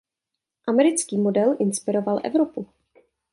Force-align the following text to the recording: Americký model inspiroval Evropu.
Americký 0.67 1.17
model 1.17 1.55
inspiroval 1.59 2.19
Evropu. 2.23 2.67